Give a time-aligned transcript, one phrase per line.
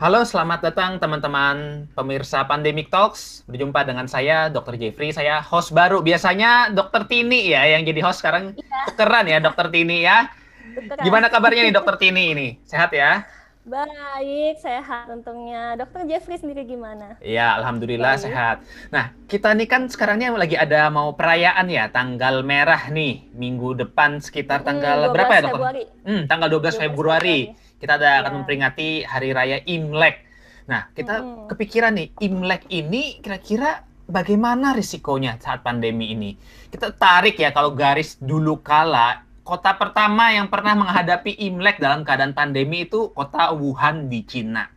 [0.00, 3.44] Halo, selamat datang teman-teman pemirsa Pandemic Talks.
[3.44, 4.80] Berjumpa dengan saya, Dr.
[4.80, 5.12] Jeffrey.
[5.12, 6.00] Saya host baru.
[6.00, 7.04] Biasanya Dr.
[7.04, 8.56] Tini ya yang jadi host sekarang.
[8.56, 8.80] Iya.
[8.88, 9.68] Tukeran ya, Dr.
[9.68, 10.32] Tini ya.
[10.72, 11.04] Tukeran.
[11.04, 12.00] Gimana kabarnya nih Dr.
[12.00, 12.48] Tini ini?
[12.64, 13.28] Sehat ya?
[13.60, 15.76] Baik, sehat untungnya.
[15.76, 17.20] Dokter Jeffrey sendiri gimana?
[17.20, 18.24] Iya, alhamdulillah Baik.
[18.24, 18.56] sehat.
[18.88, 24.16] Nah, kita nih kan sekarangnya lagi ada mau perayaan ya, tanggal merah nih, minggu depan
[24.16, 25.60] sekitar tanggal hmm, berapa ya, Dokter?
[25.60, 25.84] Februari.
[26.08, 27.38] Hmm, tanggal 12, 12 Februari.
[27.52, 28.36] Februari kita ada akan ya.
[28.44, 30.28] memperingati hari raya Imlek.
[30.68, 31.48] Nah, kita hmm.
[31.50, 36.36] kepikiran nih, Imlek ini kira-kira bagaimana risikonya saat pandemi ini?
[36.68, 42.36] Kita tarik ya kalau garis dulu kala, kota pertama yang pernah menghadapi Imlek dalam keadaan
[42.36, 44.68] pandemi itu kota Wuhan di Cina.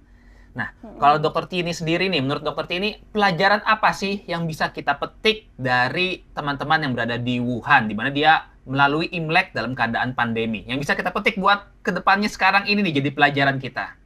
[0.53, 1.02] Nah, hmm.
[1.02, 5.49] kalau Dokter Tini sendiri nih, menurut Dokter Tini, pelajaran apa sih yang bisa kita petik
[5.57, 10.63] dari teman-teman yang berada di Wuhan, di mana dia melalui Imlek dalam keadaan pandemi.
[10.70, 13.98] Yang bisa kita petik buat ke depannya sekarang ini nih jadi pelajaran kita.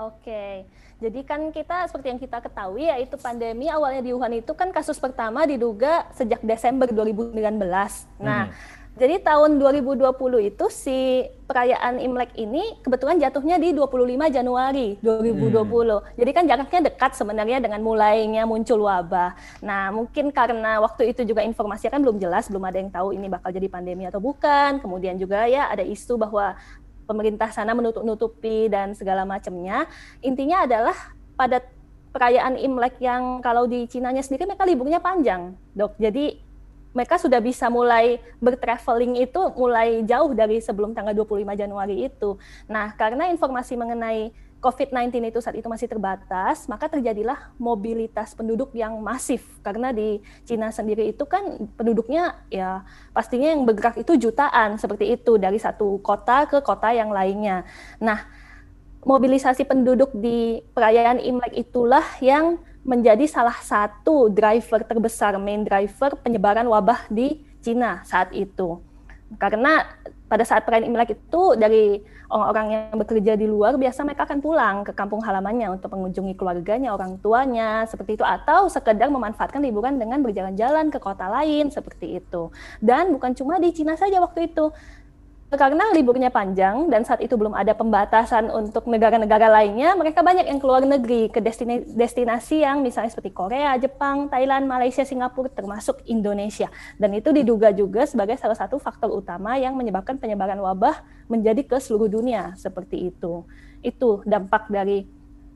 [0.00, 0.64] Oke,
[1.02, 4.96] jadi kan kita seperti yang kita ketahui yaitu pandemi awalnya di Wuhan itu kan kasus
[4.96, 7.42] pertama diduga sejak Desember 2019.
[8.20, 10.04] Nah, hmm jadi tahun 2020
[10.52, 13.88] itu si perayaan Imlek ini kebetulan jatuhnya di 25
[14.28, 15.48] Januari 2020.
[15.48, 16.04] Hmm.
[16.12, 19.32] Jadi kan jaraknya dekat sebenarnya dengan mulainya muncul wabah.
[19.64, 23.32] Nah, mungkin karena waktu itu juga informasi kan belum jelas, belum ada yang tahu ini
[23.32, 24.76] bakal jadi pandemi atau bukan.
[24.84, 26.52] Kemudian juga ya ada isu bahwa
[27.08, 29.88] pemerintah sana menutup-nutupi dan segala macamnya.
[30.20, 31.64] Intinya adalah pada
[32.12, 35.96] perayaan Imlek yang kalau di Cina sendiri mereka liburnya panjang, Dok.
[35.96, 36.51] Jadi
[36.92, 42.36] mereka sudah bisa mulai bertraveling itu mulai jauh dari sebelum tanggal 25 Januari itu.
[42.68, 48.94] Nah, karena informasi mengenai COVID-19 itu saat itu masih terbatas, maka terjadilah mobilitas penduduk yang
[49.02, 49.42] masif.
[49.58, 55.34] Karena di Cina sendiri itu kan penduduknya ya pastinya yang bergerak itu jutaan seperti itu
[55.34, 57.66] dari satu kota ke kota yang lainnya.
[57.98, 58.22] Nah,
[59.02, 66.66] mobilisasi penduduk di perayaan Imlek itulah yang menjadi salah satu driver terbesar, main driver penyebaran
[66.66, 68.82] wabah di Cina saat itu.
[69.38, 69.86] Karena
[70.26, 72.00] pada saat perayaan Imlek itu dari
[72.32, 76.96] orang-orang yang bekerja di luar biasa mereka akan pulang ke kampung halamannya untuk mengunjungi keluarganya,
[76.96, 82.48] orang tuanya, seperti itu atau sekedar memanfaatkan liburan dengan berjalan-jalan ke kota lain seperti itu.
[82.80, 84.72] Dan bukan cuma di Cina saja waktu itu,
[85.52, 90.56] karena liburnya panjang dan saat itu belum ada pembatasan untuk negara-negara lainnya, mereka banyak yang
[90.56, 96.72] keluar negeri ke destinasi, destinasi yang misalnya seperti Korea, Jepang, Thailand, Malaysia, Singapura, termasuk Indonesia.
[96.96, 101.76] Dan itu diduga juga sebagai salah satu faktor utama yang menyebabkan penyebaran wabah menjadi ke
[101.76, 103.44] seluruh dunia seperti itu.
[103.84, 105.04] Itu dampak dari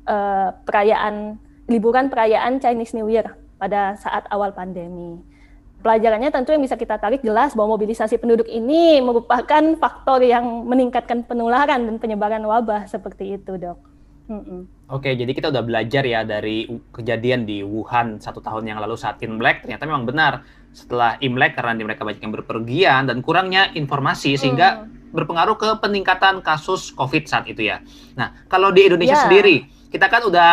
[0.04, 1.40] uh, perayaan
[1.72, 5.35] liburan perayaan Chinese New Year pada saat awal pandemi
[5.80, 11.22] pelajarannya tentu yang bisa kita tarik jelas bahwa mobilisasi penduduk ini merupakan faktor yang meningkatkan
[11.24, 13.78] penularan dan penyebaran wabah seperti itu, dok.
[14.26, 14.66] Mm-mm.
[14.90, 19.22] Oke, jadi kita udah belajar ya dari kejadian di Wuhan satu tahun yang lalu saat
[19.22, 19.62] Imlek.
[19.62, 20.42] Ternyata memang benar
[20.74, 25.14] setelah Imlek karena mereka banyak yang berpergian dan kurangnya informasi sehingga mm.
[25.14, 27.78] berpengaruh ke peningkatan kasus COVID saat itu ya.
[28.18, 29.24] Nah, kalau di Indonesia yeah.
[29.30, 30.50] sendiri kita kan udah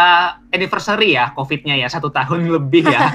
[0.54, 3.10] anniversary ya COVID-nya ya satu tahun lebih ya,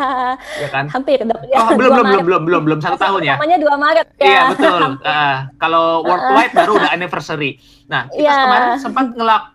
[0.62, 0.90] ya kan?
[0.90, 1.22] Hampir.
[1.22, 3.34] Ya, oh belum belum, belum belum belum belum satu tahun ya.
[3.38, 4.24] Namanya dua Maret ya.
[4.26, 4.82] Iya betul.
[5.00, 7.62] Uh, kalau worldwide baru udah anniversary.
[7.86, 8.42] Nah kita yeah.
[8.46, 9.06] kemarin sempat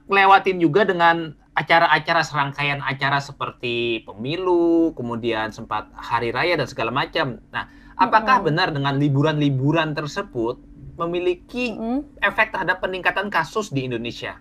[0.07, 7.39] ngelewatin juga dengan acara-acara serangkaian acara seperti pemilu, kemudian sempat hari raya dan segala macam.
[7.51, 8.47] Nah apakah mm -hmm.
[8.51, 10.59] benar dengan liburan-liburan tersebut
[10.95, 11.99] memiliki mm -hmm.
[12.23, 14.39] efek terhadap peningkatan kasus di Indonesia?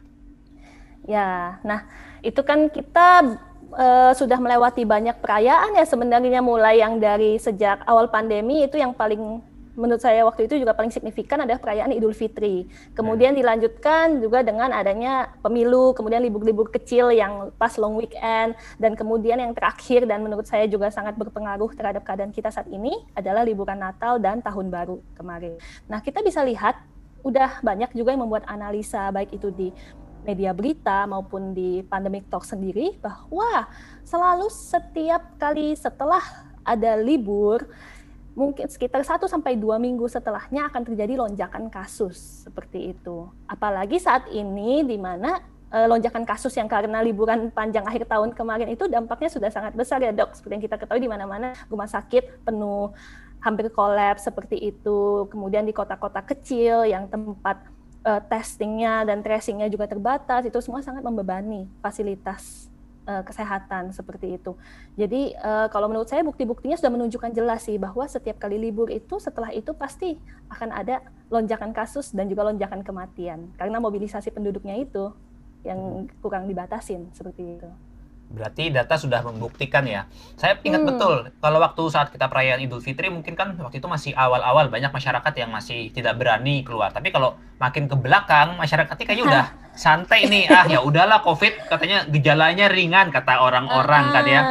[1.05, 1.85] Ya, nah
[2.25, 3.37] itu kan kita
[3.77, 8.97] uh, sudah melewati banyak perayaan ya sebenarnya mulai yang dari sejak awal pandemi itu yang
[8.97, 9.45] paling
[9.75, 12.71] menurut saya waktu itu juga paling signifikan adalah perayaan Idul Fitri.
[12.95, 13.41] Kemudian hmm.
[13.43, 19.53] dilanjutkan juga dengan adanya pemilu, kemudian libur-libur kecil yang pas long weekend, dan kemudian yang
[19.53, 24.23] terakhir dan menurut saya juga sangat berpengaruh terhadap keadaan kita saat ini adalah liburan Natal
[24.23, 25.59] dan Tahun Baru kemarin.
[25.91, 26.79] Nah kita bisa lihat
[27.27, 29.69] udah banyak juga yang membuat analisa baik itu di
[30.25, 33.69] media berita maupun di Pandemic Talk sendiri bahwa
[34.03, 36.21] selalu setiap kali setelah
[36.65, 37.69] ada libur
[38.35, 43.31] mungkin sekitar 1 sampai 2 minggu setelahnya akan terjadi lonjakan kasus seperti itu.
[43.47, 45.39] Apalagi saat ini di mana
[45.71, 50.03] e, lonjakan kasus yang karena liburan panjang akhir tahun kemarin itu dampaknya sudah sangat besar
[50.03, 50.35] ya, Dok.
[50.35, 52.91] Seperti yang kita ketahui di mana-mana rumah sakit penuh
[53.39, 55.31] hampir kolaps seperti itu.
[55.31, 57.74] Kemudian di kota-kota kecil yang tempat
[58.05, 62.69] uh, testingnya dan tracingnya juga terbatas, itu semua sangat membebani fasilitas
[63.09, 64.53] uh, kesehatan seperti itu.
[64.95, 69.17] Jadi uh, kalau menurut saya bukti-buktinya sudah menunjukkan jelas sih bahwa setiap kali libur itu
[69.19, 70.21] setelah itu pasti
[70.53, 71.01] akan ada
[71.33, 75.11] lonjakan kasus dan juga lonjakan kematian karena mobilisasi penduduknya itu.
[75.65, 77.69] yang kurang dibatasin seperti itu.
[78.31, 80.09] Berarti data sudah membuktikan ya.
[80.35, 80.91] Saya ingat hmm.
[80.91, 84.91] betul kalau waktu saat kita perayaan Idul Fitri mungkin kan waktu itu masih awal-awal banyak
[84.91, 86.91] masyarakat yang masih tidak berani keluar.
[86.91, 89.45] Tapi kalau makin ke belakang masyarakat kayaknya udah
[89.85, 90.51] santai nih.
[90.51, 94.43] Ah ya udahlah Covid katanya gejalanya ringan kata orang-orang kan ya.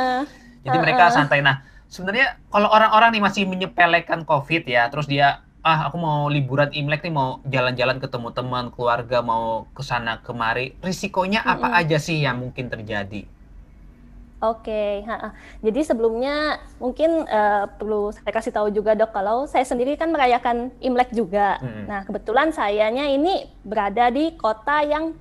[0.64, 1.44] Jadi mereka santai.
[1.44, 1.60] Nah,
[1.92, 7.08] sebenarnya kalau orang-orang nih masih menyepelekan Covid ya, terus dia ah aku mau liburan Imlek
[7.08, 11.80] nih mau jalan-jalan ketemu teman keluarga mau ke sana kemari risikonya apa -hmm.
[11.80, 13.24] aja sih yang mungkin terjadi
[14.44, 15.08] Oke, okay.
[15.64, 20.68] jadi sebelumnya mungkin uh, perlu saya kasih tahu juga dok kalau saya sendiri kan merayakan
[20.84, 21.64] Imlek juga.
[21.64, 21.88] Hmm.
[21.88, 25.16] Nah kebetulan sayanya ini berada di kota yang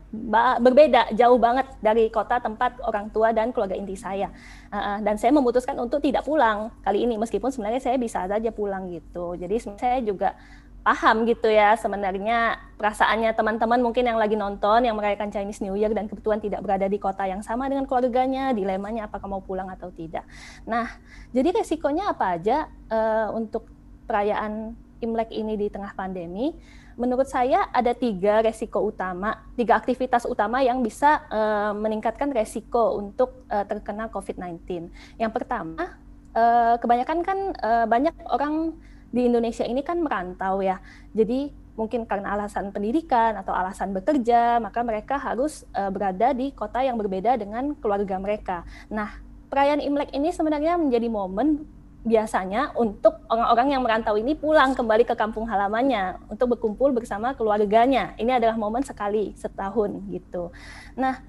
[0.59, 4.27] berbeda jauh banget dari kota tempat orang tua dan keluarga inti saya.
[4.75, 8.91] Uh, dan saya memutuskan untuk tidak pulang kali ini meskipun sebenarnya saya bisa saja pulang
[8.91, 9.39] gitu.
[9.39, 10.35] Jadi saya juga
[10.83, 15.95] paham gitu ya sebenarnya perasaannya teman-teman mungkin yang lagi nonton yang merayakan Chinese New Year
[15.95, 19.95] dan kebetulan tidak berada di kota yang sama dengan keluarganya dilemanya apakah mau pulang atau
[19.95, 20.27] tidak.
[20.67, 20.91] Nah
[21.31, 23.71] jadi resikonya apa aja uh, untuk
[24.11, 26.55] perayaan Imlek ini di tengah pandemi?
[26.95, 33.49] Menurut saya ada tiga resiko utama, tiga aktivitas utama yang bisa uh, meningkatkan resiko untuk
[33.51, 34.93] uh, terkena COVID-19.
[35.19, 35.99] Yang pertama,
[36.37, 38.77] uh, kebanyakan kan uh, banyak orang
[39.13, 40.81] di Indonesia ini kan merantau ya.
[41.13, 46.81] Jadi mungkin karena alasan pendidikan atau alasan bekerja, maka mereka harus uh, berada di kota
[46.85, 48.65] yang berbeda dengan keluarga mereka.
[48.93, 51.65] Nah, perayaan Imlek ini sebenarnya menjadi momen
[52.03, 58.19] biasanya untuk orang-orang yang merantau ini pulang kembali ke kampung halamannya untuk berkumpul bersama keluarganya.
[58.19, 60.51] Ini adalah momen sekali setahun gitu.
[60.99, 61.23] Nah,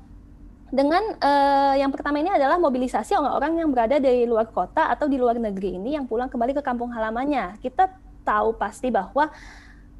[0.73, 5.21] dengan uh, yang pertama ini adalah mobilisasi orang-orang yang berada di luar kota atau di
[5.21, 7.61] luar negeri ini yang pulang kembali ke kampung halamannya.
[7.61, 7.93] Kita
[8.25, 9.29] tahu pasti bahwa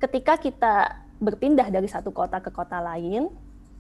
[0.02, 3.30] ketika kita berpindah dari satu kota ke kota lain,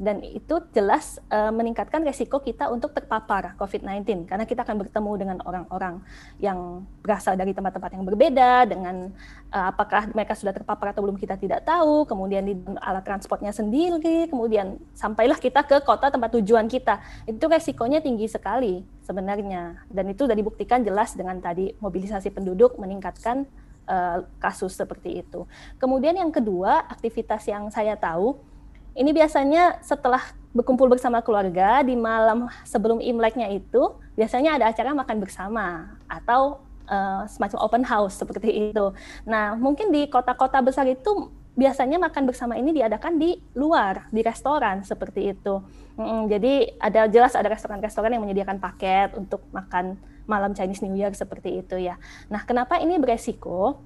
[0.01, 5.37] dan itu jelas uh, meningkatkan resiko kita untuk terpapar COVID-19 karena kita akan bertemu dengan
[5.45, 6.01] orang-orang
[6.41, 9.13] yang berasal dari tempat-tempat yang berbeda dengan
[9.53, 12.09] uh, apakah mereka sudah terpapar atau belum kita tidak tahu.
[12.09, 16.97] Kemudian di alat transportnya sendiri kemudian sampailah kita ke kota tempat tujuan kita.
[17.29, 19.85] Itu resikonya tinggi sekali sebenarnya.
[19.93, 23.45] Dan itu sudah dibuktikan jelas dengan tadi mobilisasi penduduk meningkatkan
[23.85, 25.45] uh, kasus seperti itu.
[25.77, 28.52] Kemudian yang kedua aktivitas yang saya tahu
[28.93, 30.21] ini biasanya setelah
[30.53, 37.25] berkumpul bersama keluarga di malam sebelum Imleknya itu biasanya ada acara makan bersama atau uh,
[37.25, 38.85] semacam open house seperti itu.
[39.25, 44.85] Nah, mungkin di kota-kota besar itu biasanya makan bersama ini diadakan di luar, di restoran
[44.85, 45.61] seperti itu.
[45.97, 49.97] Hmm, jadi ada jelas ada restoran-restoran yang menyediakan paket untuk makan
[50.29, 51.97] malam Chinese New Year seperti itu ya.
[52.29, 53.81] Nah, kenapa ini beresiko?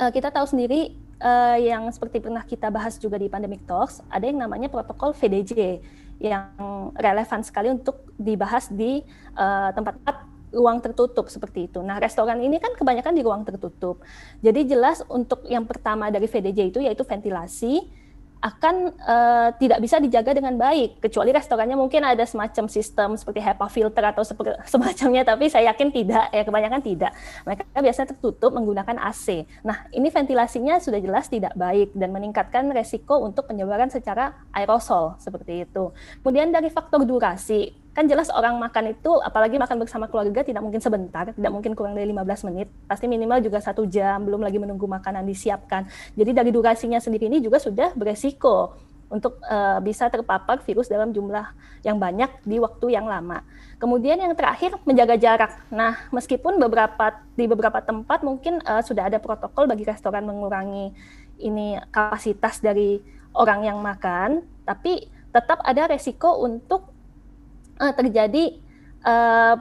[0.00, 4.24] Uh, kita tahu sendiri uh, yang seperti pernah kita bahas juga di Pandemic Talks, ada
[4.24, 5.80] yang namanya protokol VDJ
[6.20, 9.00] yang relevan sekali untuk dibahas di
[9.36, 11.78] uh, tempat-tempat ruang tertutup seperti itu.
[11.80, 14.02] Nah, restoran ini kan kebanyakan di ruang tertutup.
[14.42, 17.86] Jadi jelas untuk yang pertama dari VDJ itu yaitu ventilasi,
[18.40, 23.68] akan uh, tidak bisa dijaga dengan baik kecuali restorannya mungkin ada semacam sistem seperti HEPA
[23.68, 24.24] filter atau
[24.72, 27.12] semacamnya tapi saya yakin tidak ya kebanyakan tidak.
[27.44, 33.20] Mereka biasanya tertutup menggunakan AC nah ini ventilasinya sudah jelas tidak baik dan meningkatkan resiko
[33.20, 35.92] untuk penyebaran secara aerosol seperti itu.
[36.24, 40.80] Kemudian dari faktor durasi kan jelas orang makan itu apalagi makan bersama keluarga tidak mungkin
[40.80, 44.88] sebentar tidak mungkin kurang dari 15 menit pasti minimal juga satu jam belum lagi menunggu
[44.88, 45.84] makanan disiapkan
[46.16, 48.72] jadi dari durasinya sendiri ini juga sudah beresiko
[49.12, 51.52] untuk uh, bisa terpapar virus dalam jumlah
[51.84, 53.42] yang banyak di waktu yang lama.
[53.82, 55.66] Kemudian yang terakhir menjaga jarak.
[55.74, 60.94] Nah, meskipun beberapa di beberapa tempat mungkin uh, sudah ada protokol bagi restoran mengurangi
[61.42, 63.02] ini kapasitas dari
[63.34, 66.89] orang yang makan, tapi tetap ada resiko untuk
[67.80, 68.60] uh, terjadi
[69.02, 69.56] uh,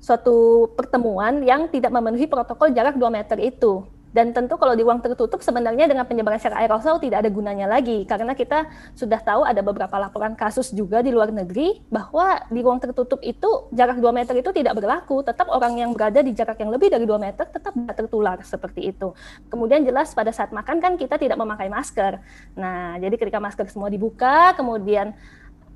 [0.00, 3.84] suatu pertemuan yang tidak memenuhi protokol jarak 2 meter itu.
[4.10, 8.02] Dan tentu kalau di ruang tertutup sebenarnya dengan penyebaran secara aerosol tidak ada gunanya lagi
[8.10, 8.66] karena kita
[8.98, 13.70] sudah tahu ada beberapa laporan kasus juga di luar negeri bahwa di ruang tertutup itu
[13.70, 17.06] jarak 2 meter itu tidak berlaku, tetap orang yang berada di jarak yang lebih dari
[17.06, 19.14] 2 meter tetap tertular seperti itu.
[19.46, 22.18] Kemudian jelas pada saat makan kan kita tidak memakai masker.
[22.58, 25.14] Nah, jadi ketika masker semua dibuka, kemudian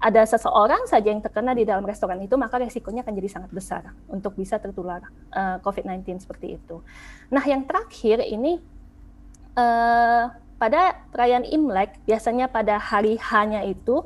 [0.01, 3.83] ada seseorang saja yang terkena di dalam restoran itu, maka resikonya akan jadi sangat besar
[4.11, 5.01] untuk bisa tertular
[5.33, 6.85] uh, eh, COVID-19 seperti itu.
[7.33, 8.61] Nah, yang terakhir ini
[9.57, 10.29] uh,
[10.61, 14.05] pada perayaan Imlek, biasanya pada hari hanya itu,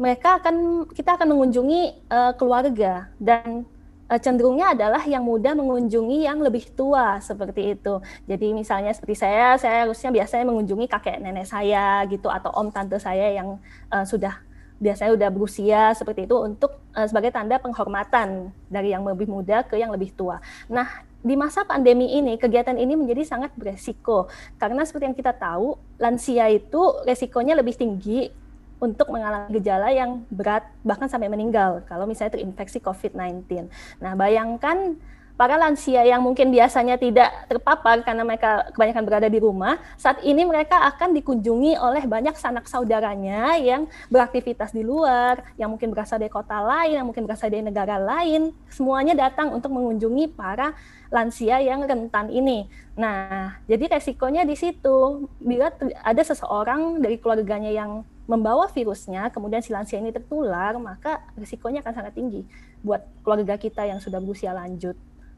[0.00, 3.64] mereka akan kita akan mengunjungi uh, keluarga dan
[4.06, 7.98] cenderungnya adalah yang muda mengunjungi yang lebih tua seperti itu.
[8.30, 13.02] Jadi misalnya seperti saya, saya harusnya biasanya mengunjungi kakek nenek saya gitu atau om tante
[13.02, 13.58] saya yang
[13.90, 19.28] uh, sudah biasanya udah berusia seperti itu untuk uh, sebagai tanda penghormatan dari yang lebih
[19.28, 20.40] muda ke yang lebih tua.
[20.68, 24.30] Nah, di masa pandemi ini kegiatan ini menjadi sangat beresiko
[24.60, 28.30] karena seperti yang kita tahu lansia itu resikonya lebih tinggi
[28.76, 33.72] untuk mengalami gejala yang berat bahkan sampai meninggal kalau misalnya terinfeksi COVID-19.
[34.04, 35.00] Nah, bayangkan
[35.36, 40.48] para lansia yang mungkin biasanya tidak terpapar karena mereka kebanyakan berada di rumah, saat ini
[40.48, 46.32] mereka akan dikunjungi oleh banyak sanak saudaranya yang beraktivitas di luar, yang mungkin berasal dari
[46.32, 50.72] kota lain, yang mungkin berasal dari negara lain, semuanya datang untuk mengunjungi para
[51.12, 52.66] lansia yang rentan ini.
[52.96, 55.28] Nah, jadi resikonya di situ.
[55.38, 61.84] Bila ada seseorang dari keluarganya yang membawa virusnya, kemudian si lansia ini tertular, maka risikonya
[61.84, 62.42] akan sangat tinggi
[62.80, 64.96] buat keluarga kita yang sudah berusia lanjut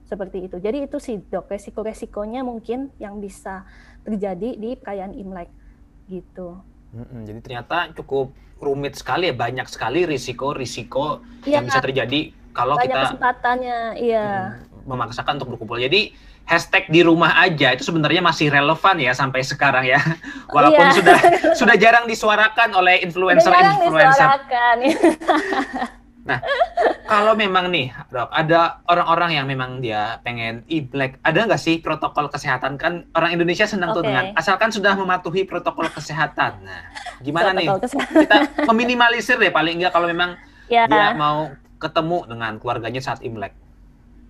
[0.08, 0.56] seperti itu.
[0.56, 3.68] Jadi itu sih dok resiko-resikonya mungkin yang bisa
[4.08, 5.52] terjadi di perayaan Imlek
[6.08, 6.56] gitu.
[6.96, 7.20] Mm-hmm.
[7.28, 12.90] Jadi ternyata cukup rumit sekali ya banyak sekali risiko-risiko ya, yang bisa terjadi kalau banyak
[12.90, 14.58] kita kesempatannya, iya.
[14.82, 15.78] memaksakan untuk berkumpul.
[15.78, 16.10] Jadi
[16.48, 20.00] hashtag di rumah aja itu sebenarnya masih relevan ya sampai sekarang ya.
[20.50, 20.96] Walaupun iya.
[20.96, 21.18] sudah
[21.60, 24.26] sudah jarang disuarakan oleh influencer-influencer.
[26.28, 26.38] Nah,
[27.08, 32.28] kalau memang nih, dok, ada orang-orang yang memang dia pengen e-black, ada nggak sih protokol
[32.28, 32.76] kesehatan?
[32.76, 33.96] Kan orang Indonesia senang okay.
[33.96, 36.60] tuh dengan asalkan sudah mematuhi protokol kesehatan.
[36.62, 36.84] Nah,
[37.24, 37.84] gimana protokol nih?
[37.88, 38.14] Kesehatan.
[38.28, 40.36] Kita meminimalisir deh paling enggak kalau memang
[40.68, 40.84] yeah.
[40.84, 41.48] dia mau
[41.80, 43.56] ketemu dengan keluarganya saat Imlek.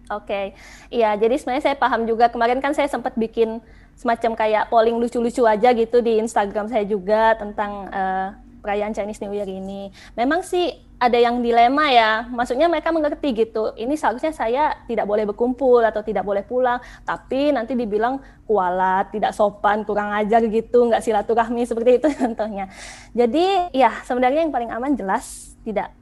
[0.09, 0.47] Oke, okay.
[0.89, 1.13] iya.
[1.21, 2.33] Jadi sebenarnya saya paham juga.
[2.33, 3.61] Kemarin kan saya sempat bikin
[3.99, 8.31] semacam kayak polling lucu-lucu aja gitu di Instagram saya juga tentang uh,
[8.69, 9.89] perayaan Chinese New Year ini.
[10.13, 10.69] Memang sih
[11.01, 13.73] ada yang dilema ya, maksudnya mereka mengerti gitu.
[13.73, 16.77] Ini seharusnya saya tidak boleh berkumpul atau tidak boleh pulang,
[17.09, 22.69] tapi nanti dibilang kualat, tidak sopan, kurang ajar gitu, nggak silaturahmi seperti itu contohnya.
[23.17, 25.97] Jadi ya sebenarnya yang paling aman jelas tidak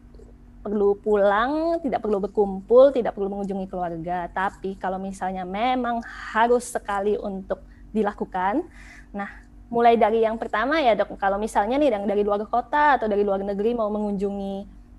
[0.67, 4.27] perlu pulang, tidak perlu berkumpul, tidak perlu mengunjungi keluarga.
[4.35, 6.03] Tapi kalau misalnya memang
[6.35, 7.63] harus sekali untuk
[7.95, 8.67] dilakukan,
[9.15, 13.27] nah mulai dari yang pertama ya dok, kalau misalnya nih dari luar kota atau dari
[13.27, 14.55] luar negeri mau mengunjungi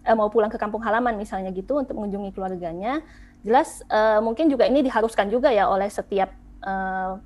[0.07, 3.00] uh, mau pulang ke kampung halaman misalnya gitu untuk mengunjungi keluarganya,
[3.47, 6.31] jelas uh, mungkin juga ini diharuskan juga ya oleh setiap
[6.63, 7.19] uh,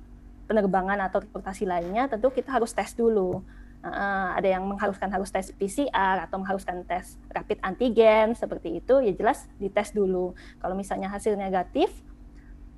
[0.46, 3.42] penerbangan atau transportasi lainnya, tentu kita harus tes dulu.
[3.82, 9.10] Uh, ada yang mengharuskan harus tes PCR atau mengharuskan tes rapid antigen seperti itu, ya
[9.10, 10.38] jelas dites dulu.
[10.62, 11.90] Kalau misalnya hasil negatif,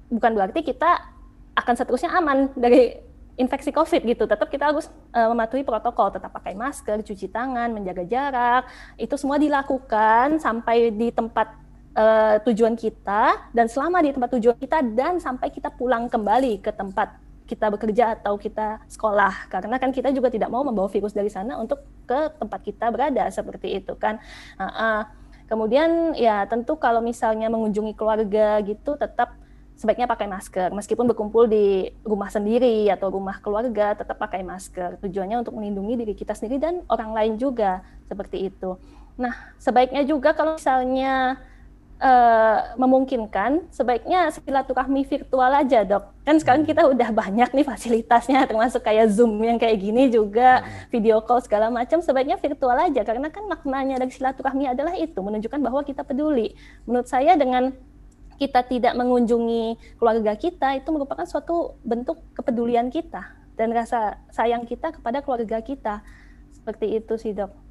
[0.08, 1.04] bukan berarti kita
[1.52, 2.96] akan seterusnya aman dari
[3.34, 8.06] infeksi COVID gitu, tetap kita harus uh, mematuhi protokol, tetap pakai masker, cuci tangan, menjaga
[8.06, 8.62] jarak,
[8.94, 11.50] itu semua dilakukan sampai di tempat
[11.98, 16.70] uh, tujuan kita dan selama di tempat tujuan kita dan sampai kita pulang kembali ke
[16.70, 21.28] tempat kita bekerja atau kita sekolah karena kan kita juga tidak mau membawa virus dari
[21.28, 24.22] sana untuk ke tempat kita berada seperti itu kan.
[24.56, 25.00] Uh, uh.
[25.44, 29.36] Kemudian ya tentu kalau misalnya mengunjungi keluarga gitu tetap
[29.74, 30.70] sebaiknya pakai masker.
[30.70, 35.02] Meskipun berkumpul di rumah sendiri atau rumah keluarga, tetap pakai masker.
[35.02, 38.78] Tujuannya untuk melindungi diri kita sendiri dan orang lain juga seperti itu.
[39.14, 41.38] Nah, sebaiknya juga kalau misalnya
[42.02, 46.10] uh, memungkinkan, sebaiknya silaturahmi virtual aja, dok.
[46.26, 51.22] Kan sekarang kita udah banyak nih fasilitasnya, termasuk kayak Zoom yang kayak gini juga, video
[51.22, 52.02] call segala macam.
[52.02, 56.58] Sebaiknya virtual aja, karena kan maknanya dari silaturahmi adalah itu, menunjukkan bahwa kita peduli.
[56.88, 57.74] Menurut saya dengan
[58.36, 64.90] kita tidak mengunjungi keluarga kita itu merupakan suatu bentuk kepedulian kita dan rasa sayang kita
[64.94, 66.02] kepada keluarga kita
[66.50, 67.64] seperti itu sih dok.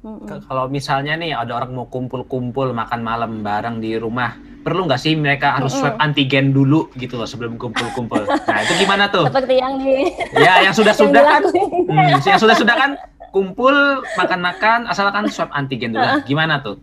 [0.00, 0.48] Mm-mm.
[0.48, 4.32] Kalau misalnya nih ada orang mau kumpul-kumpul makan malam bareng di rumah,
[4.64, 8.24] perlu nggak sih mereka harus swab antigen dulu gitu loh sebelum kumpul-kumpul?
[8.24, 9.28] Nah itu gimana tuh?
[9.28, 10.08] Seperti yang di
[10.44, 12.90] ya yang sudah-sudah kan, hmm, yang sudah-sudah kan
[13.28, 16.24] kumpul makan-makan asalkan swab antigen dulu.
[16.28, 16.80] Gimana tuh?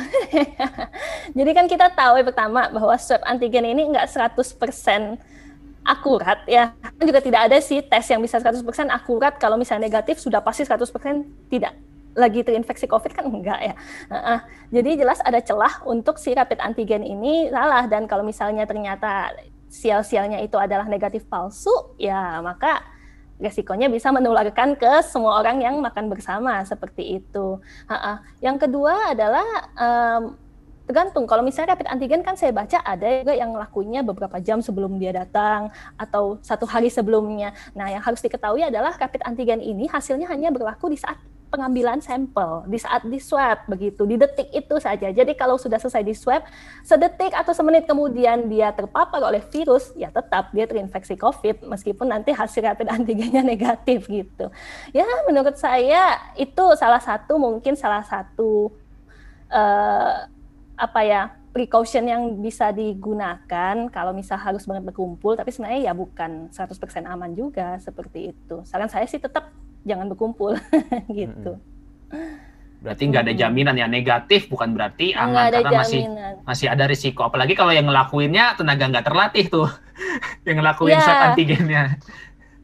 [1.38, 4.38] Jadi kan kita tahu ya pertama bahwa swab antigen ini enggak 100%
[5.82, 6.72] akurat ya.
[6.78, 10.62] Kan juga tidak ada sih tes yang bisa 100% akurat kalau misalnya negatif sudah pasti
[10.64, 11.74] 100% tidak
[12.12, 13.74] lagi terinfeksi COVID kan enggak ya.
[14.12, 14.38] Uh, uh.
[14.68, 19.32] Jadi jelas ada celah untuk si rapid antigen ini salah dan kalau misalnya ternyata
[19.72, 22.84] sial-sialnya itu adalah negatif palsu ya maka
[23.42, 27.58] resikonya bisa menularkan ke semua orang yang makan bersama seperti itu.
[27.90, 28.14] Ha -ha.
[28.38, 30.22] Yang kedua adalah um,
[30.92, 35.00] tergantung kalau misalnya rapid antigen kan saya baca ada juga yang lakunya beberapa jam sebelum
[35.00, 37.56] dia datang atau satu hari sebelumnya.
[37.72, 41.16] Nah yang harus diketahui adalah rapid antigen ini hasilnya hanya berlaku di saat
[41.48, 45.08] pengambilan sampel di saat di swab begitu di detik itu saja.
[45.08, 46.44] Jadi kalau sudah selesai di swab,
[46.84, 52.36] sedetik atau semenit kemudian dia terpapar oleh virus, ya tetap dia terinfeksi COVID meskipun nanti
[52.36, 54.52] hasil rapid antigennya negatif gitu.
[54.92, 58.72] Ya menurut saya itu salah satu mungkin salah satu
[59.52, 60.31] uh,
[60.82, 61.22] apa ya
[61.54, 67.30] precaution yang bisa digunakan kalau misal harus banget berkumpul, tapi sebenarnya ya bukan 100% aman
[67.36, 68.64] juga seperti itu.
[68.66, 69.52] Saran saya sih tetap
[69.86, 70.56] jangan berkumpul
[71.18, 71.60] gitu.
[72.82, 75.80] Berarti nggak ada jaminan ya negatif bukan berarti aman karena jaminan.
[75.86, 76.02] masih
[76.42, 77.22] masih ada risiko.
[77.22, 79.68] Apalagi kalau yang ngelakuinnya tenaga nggak terlatih tuh,
[80.48, 81.04] yang ngelakuin ya.
[81.04, 81.84] swab antigennya.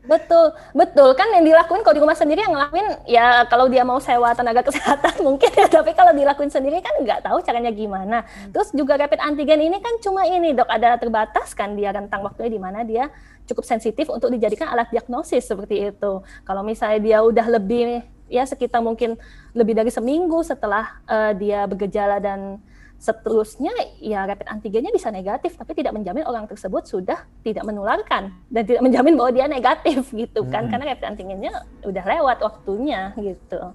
[0.09, 4.01] Betul, betul kan yang dilakuin kalau di rumah sendiri yang ngelakuin ya kalau dia mau
[4.01, 8.25] sewa tenaga kesehatan mungkin ya tapi kalau dilakuin sendiri kan nggak tahu caranya gimana.
[8.25, 8.57] Hmm.
[8.57, 12.49] Terus juga rapid antigen ini kan cuma ini dok ada terbatas kan dia rentang waktunya
[12.57, 13.13] di mana dia
[13.45, 16.25] cukup sensitif untuk dijadikan alat diagnosis seperti itu.
[16.49, 18.01] Kalau misalnya dia udah lebih
[18.33, 19.17] ya sekitar mungkin
[19.53, 22.61] lebih dari seminggu setelah uh, dia bergejala dan
[22.99, 23.71] seterusnya
[24.03, 28.83] ya rapid antigennya bisa negatif tapi tidak menjamin orang tersebut sudah tidak menularkan dan tidak
[28.83, 30.71] menjamin bahwa dia negatif gitu kan hmm.
[30.75, 31.53] karena rapid antigennya
[31.87, 33.73] udah lewat waktunya gitu.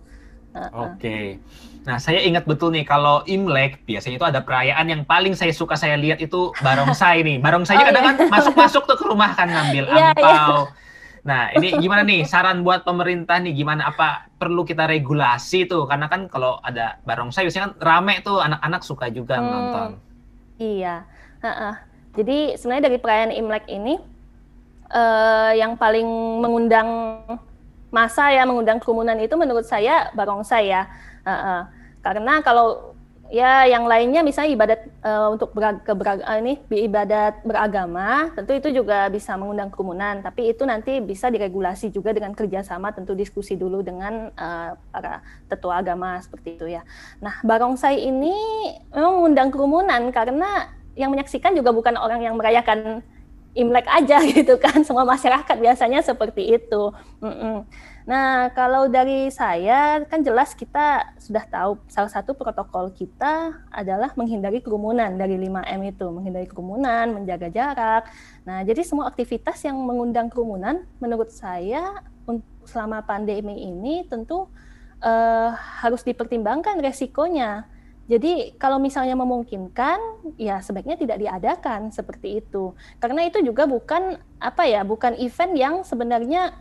[0.54, 1.02] Oke.
[1.02, 1.26] Okay.
[1.82, 5.74] Nah, saya ingat betul nih kalau Imlek biasanya itu ada perayaan yang paling saya suka
[5.74, 7.42] saya lihat itu barongsai nih.
[7.42, 8.10] Barongsai oh, kadang iya.
[8.14, 10.70] kan masuk-masuk tuh ke rumah kan ngambil yeah, angpau.
[10.70, 10.83] Yeah
[11.24, 16.12] Nah, ini gimana nih saran buat pemerintah nih gimana apa perlu kita regulasi tuh karena
[16.12, 19.90] kan kalau ada barongsai biasanya kan rame tuh anak-anak suka juga hmm, nonton.
[20.60, 21.08] Iya.
[21.40, 21.76] -uh.
[22.14, 23.96] Jadi sebenarnya dari perayaan Imlek ini
[24.92, 26.06] uh, yang paling
[26.44, 27.24] mengundang
[27.88, 30.92] masa ya mengundang kerumunan itu menurut saya barongsai ya.
[31.24, 31.72] -uh.
[32.04, 32.93] Karena kalau
[33.32, 38.84] ya yang lainnya misalnya ibadat uh, untuk berag, berag, uh, ini ibadat beragama tentu itu
[38.84, 43.80] juga bisa mengundang kerumunan tapi itu nanti bisa diregulasi juga dengan kerjasama tentu diskusi dulu
[43.80, 46.84] dengan uh, para tetua agama seperti itu ya
[47.24, 48.36] nah barongsai ini
[48.92, 53.02] memang mengundang kerumunan karena yang menyaksikan juga bukan orang yang merayakan
[53.54, 56.90] Imlek aja gitu kan semua masyarakat biasanya seperti itu.
[57.22, 57.56] Mm -mm.
[58.04, 64.60] Nah kalau dari saya kan jelas kita sudah tahu salah satu protokol kita adalah menghindari
[64.60, 68.04] kerumunan dari 5M itu menghindari kerumunan, menjaga jarak.
[68.44, 74.48] Nah jadi semua aktivitas yang mengundang kerumunan menurut saya untuk selama pandemi ini tentu
[75.04, 75.50] uh,
[75.84, 77.68] harus dipertimbangkan resikonya
[78.04, 80.00] jadi kalau misalnya memungkinkan,
[80.36, 82.76] ya sebaiknya tidak diadakan seperti itu.
[83.00, 86.52] Karena itu juga bukan apa ya, bukan event yang sebenarnya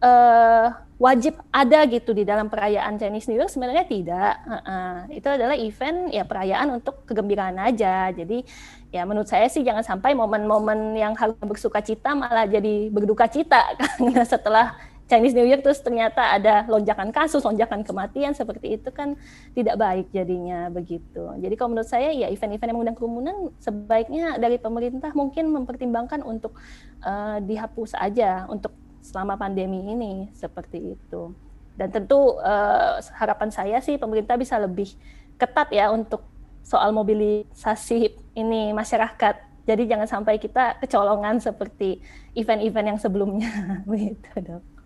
[0.00, 0.66] uh,
[1.00, 3.48] wajib ada gitu di dalam perayaan Chinese New Year.
[3.48, 4.34] Sebenarnya tidak.
[4.44, 4.94] Uh -uh.
[5.08, 8.12] Itu adalah event ya perayaan untuk kegembiraan aja.
[8.12, 8.44] Jadi
[8.92, 13.78] ya menurut saya sih jangan sampai momen-momen yang harus bersuka cita malah jadi berduka cita
[13.78, 14.74] karena setelah
[15.10, 19.18] Chinese New Year terus ternyata ada lonjakan kasus, lonjakan kematian seperti itu kan
[19.58, 21.34] tidak baik jadinya begitu.
[21.42, 26.54] Jadi kalau menurut saya ya event-event yang mengundang kerumunan sebaiknya dari pemerintah mungkin mempertimbangkan untuk
[27.02, 31.32] uh, dihapus aja untuk selama pandemi ini seperti itu.
[31.76, 34.92] Dan tentu uh, harapan saya sih pemerintah bisa lebih
[35.40, 36.24] ketat ya untuk
[36.60, 39.64] soal mobilisasi ini masyarakat.
[39.64, 42.00] Jadi jangan sampai kita kecolongan seperti
[42.36, 43.50] event-event yang sebelumnya
[43.90, 44.80] begitu, Dok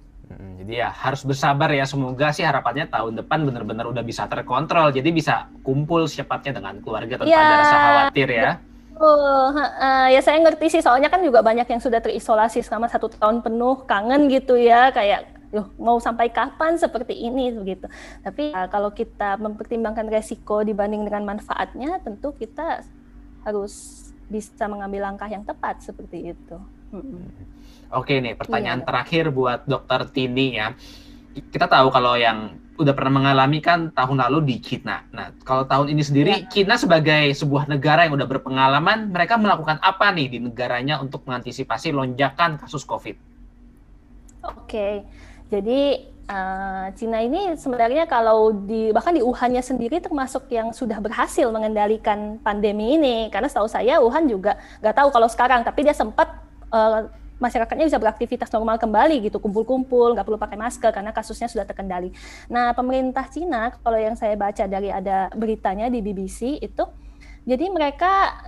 [0.64, 1.84] jadi ya harus bersabar ya.
[1.84, 4.90] Semoga sih harapannya tahun depan benar-benar udah bisa terkontrol.
[4.90, 8.50] Jadi bisa kumpul secepatnya dengan keluarga tanpa ya, ada rasa khawatir ya.
[8.94, 10.82] Oh, uh, ya saya ngerti sih.
[10.82, 14.94] Soalnya kan juga banyak yang sudah terisolasi selama satu tahun penuh, kangen gitu ya.
[14.94, 17.86] Kayak, Yuh, mau sampai kapan seperti ini begitu.
[18.22, 22.82] Tapi uh, kalau kita mempertimbangkan resiko dibanding dengan manfaatnya, tentu kita
[23.42, 26.56] harus bisa mengambil langkah yang tepat seperti itu.
[26.90, 27.30] Hmm.
[27.94, 28.86] Oke nih, pertanyaan iya.
[28.86, 30.74] terakhir buat Dokter Tini ya.
[31.34, 35.06] Kita tahu kalau yang udah pernah mengalami kan tahun lalu di Cina.
[35.14, 36.48] Nah, kalau tahun ini sendiri, iya.
[36.50, 41.94] Cina sebagai sebuah negara yang udah berpengalaman, mereka melakukan apa nih di negaranya untuk mengantisipasi
[41.94, 43.14] lonjakan kasus COVID?
[44.44, 45.06] Oke,
[45.48, 51.48] jadi uh, Cina ini sebenarnya kalau di bahkan di Wuhannya sendiri termasuk yang sudah berhasil
[51.54, 53.30] mengendalikan pandemi ini.
[53.30, 56.28] Karena setahu saya Wuhan juga nggak tahu kalau sekarang, tapi dia sempat
[56.74, 57.08] uh,
[57.42, 62.14] masyarakatnya bisa beraktivitas normal kembali gitu, kumpul-kumpul, nggak perlu pakai masker karena kasusnya sudah terkendali.
[62.46, 66.84] Nah, pemerintah Cina, kalau yang saya baca dari ada beritanya di BBC itu,
[67.44, 68.38] jadi mereka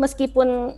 [0.00, 0.74] meskipun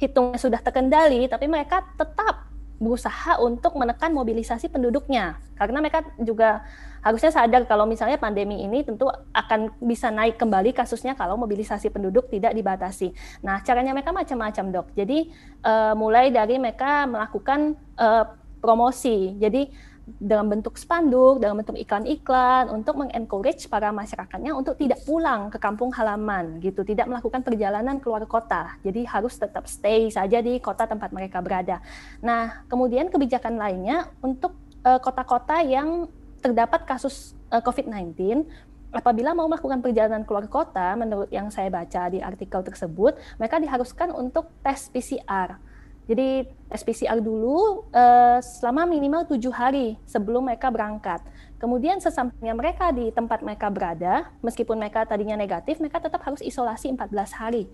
[0.00, 6.66] hitungnya sudah terkendali, tapi mereka tetap berusaha untuk menekan mobilisasi penduduknya karena mereka juga
[7.02, 12.30] harusnya sadar kalau misalnya pandemi ini tentu akan bisa naik kembali kasusnya kalau mobilisasi penduduk
[12.30, 13.10] tidak dibatasi.
[13.42, 14.86] Nah, caranya mereka macam-macam, Dok.
[14.94, 15.28] Jadi
[15.66, 18.24] uh, mulai dari mereka melakukan uh,
[18.62, 19.34] promosi.
[19.42, 25.58] Jadi dalam bentuk spanduk, dalam bentuk iklan-iklan untuk mengencourage para masyarakatnya untuk tidak pulang ke
[25.62, 28.78] kampung halaman gitu, tidak melakukan perjalanan keluar kota.
[28.82, 31.78] Jadi harus tetap stay saja di kota tempat mereka berada.
[32.18, 36.10] Nah, kemudian kebijakan lainnya untuk eh, kota-kota uh, yang
[36.42, 38.44] terdapat kasus uh, eh, COVID-19
[38.92, 44.12] apabila mau melakukan perjalanan keluar kota, menurut yang saya baca di artikel tersebut, mereka diharuskan
[44.12, 45.56] untuk tes PCR
[46.02, 51.22] jadi tes PCR dulu uh, selama minimal tujuh hari sebelum mereka berangkat.
[51.62, 56.90] Kemudian sesampainya mereka di tempat mereka berada, meskipun mereka tadinya negatif, mereka tetap harus isolasi
[56.90, 57.70] 14 hari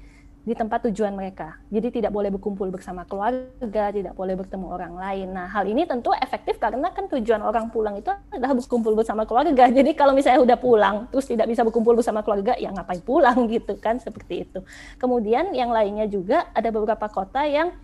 [0.49, 1.61] di tempat tujuan mereka.
[1.69, 5.29] Jadi tidak boleh berkumpul bersama keluarga, tidak boleh bertemu orang lain.
[5.37, 9.69] Nah, hal ini tentu efektif karena kan tujuan orang pulang itu adalah berkumpul bersama keluarga.
[9.79, 13.77] Jadi kalau misalnya udah pulang terus tidak bisa berkumpul bersama keluarga, ya ngapain pulang gitu
[13.77, 14.65] kan seperti itu.
[14.97, 17.77] Kemudian yang lainnya juga ada beberapa kota yang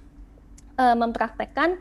[0.81, 1.77] uh, mempraktekkan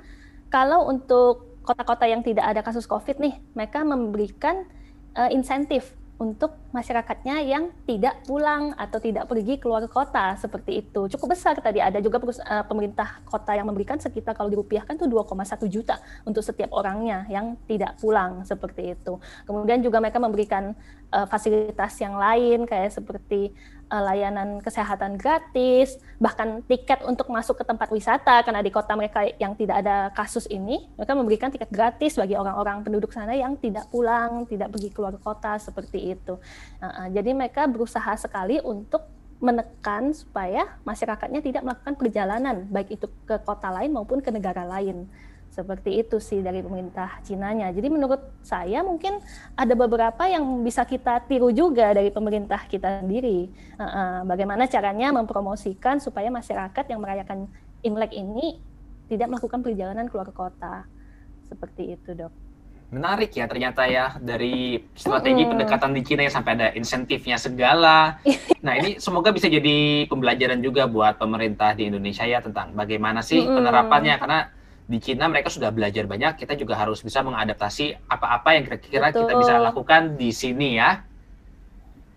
[0.51, 4.67] kalau untuk kota-kota yang tidak ada kasus COVID nih, mereka memberikan
[5.15, 11.11] uh, insentif untuk masyarakatnya yang tidak pulang atau tidak pergi keluar kota seperti itu.
[11.11, 15.67] Cukup besar tadi ada juga uh, pemerintah kota yang memberikan sekitar kalau dirupiahkan tuh 2,1
[15.67, 19.19] juta untuk setiap orangnya yang tidak pulang seperti itu.
[19.43, 20.71] Kemudian juga mereka memberikan
[21.11, 23.51] uh, fasilitas yang lain kayak seperti
[23.93, 29.21] uh, layanan kesehatan gratis, bahkan tiket untuk masuk ke tempat wisata karena di kota mereka
[29.37, 33.85] yang tidak ada kasus ini, mereka memberikan tiket gratis bagi orang-orang penduduk sana yang tidak
[33.93, 36.41] pulang, tidak pergi keluar kota seperti itu.
[36.81, 39.05] Uh, jadi mereka berusaha sekali untuk
[39.43, 45.05] menekan supaya masyarakatnya tidak melakukan perjalanan baik itu ke kota lain maupun ke negara lain.
[45.53, 47.69] Seperti itu sih dari pemerintah Cina-nya.
[47.69, 49.21] Jadi menurut saya mungkin
[49.53, 53.53] ada beberapa yang bisa kita tiru juga dari pemerintah kita sendiri.
[54.25, 57.45] bagaimana caranya mempromosikan supaya masyarakat yang merayakan
[57.85, 58.57] Imlek ini
[59.11, 60.89] tidak melakukan perjalanan keluar kota.
[61.45, 62.33] Seperti itu, Dok.
[62.93, 68.17] Menarik ya ternyata ya dari strategi pendekatan di Cina yang sampai ada insentifnya segala.
[68.63, 73.43] Nah ini semoga bisa jadi pembelajaran juga buat pemerintah di Indonesia ya tentang bagaimana sih
[73.43, 74.39] penerapannya karena
[74.83, 79.33] di Cina mereka sudah belajar banyak, kita juga harus bisa mengadaptasi apa-apa yang kira-kira kita
[79.39, 81.07] bisa lakukan di sini ya.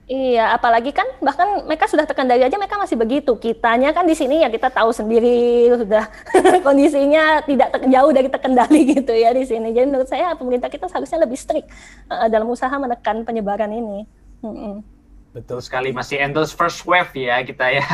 [0.07, 3.35] Iya, apalagi kan bahkan mereka sudah terkendali aja mereka masih begitu.
[3.43, 6.07] Kitanya kan di sini ya kita tahu sendiri sudah
[6.67, 9.75] kondisinya tidak jauh dari terkendali gitu ya di sini.
[9.75, 11.67] Jadi menurut saya pemerintah kita seharusnya lebih strict
[12.07, 14.07] uh, dalam usaha menekan penyebaran ini.
[14.47, 14.96] Hmm -hmm.
[15.37, 17.85] Betul sekali, masih endorse first wave ya kita ya.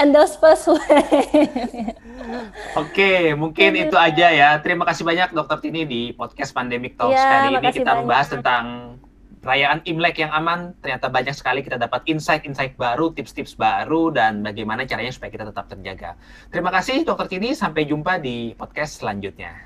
[0.00, 1.92] Endorse first wave.
[2.80, 4.56] Oke, mungkin itu aja ya.
[4.56, 8.96] Terima kasih banyak Dokter Tini di podcast Pandemic Talks ya, kali ini kita membahas tentang
[9.44, 10.72] perayaan Imlek yang aman.
[10.80, 15.68] Ternyata banyak sekali kita dapat insight-insight baru, tips-tips baru, dan bagaimana caranya supaya kita tetap
[15.68, 16.16] terjaga.
[16.48, 19.60] Terima kasih Dokter Tini, sampai jumpa di podcast selanjutnya.